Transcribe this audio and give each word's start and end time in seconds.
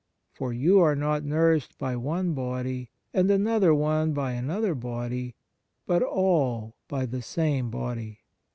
For 0.31 0.51
you 0.51 0.79
are 0.79 0.95
not 0.95 1.23
nourished 1.23 1.77
by 1.77 1.95
one 1.95 2.33
body, 2.33 2.89
and 3.13 3.29
another 3.29 3.71
one 3.71 4.13
by 4.13 4.31
another 4.31 4.73
body, 4.73 5.35
but 5.85 6.01
all 6.01 6.75
by 6.87 7.05
the 7.05 7.21
same 7.21 7.69
body. 7.69 8.21